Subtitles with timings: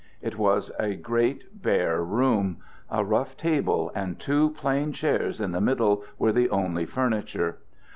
[0.19, 2.57] It was a great bare room.
[2.89, 7.59] A rough table and two plain chairs in the middle were the only furniture.